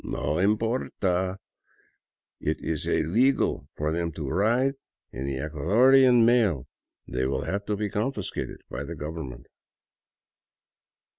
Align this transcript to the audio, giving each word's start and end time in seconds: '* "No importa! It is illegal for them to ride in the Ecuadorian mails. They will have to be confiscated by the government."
'* 0.01 0.03
"No 0.03 0.39
importa! 0.39 1.37
It 2.39 2.59
is 2.59 2.87
illegal 2.87 3.67
for 3.75 3.91
them 3.91 4.11
to 4.13 4.27
ride 4.27 4.73
in 5.11 5.25
the 5.27 5.35
Ecuadorian 5.37 6.25
mails. 6.25 6.65
They 7.07 7.27
will 7.27 7.43
have 7.43 7.67
to 7.67 7.75
be 7.77 7.87
confiscated 7.87 8.61
by 8.67 8.83
the 8.83 8.95
government." 8.95 9.45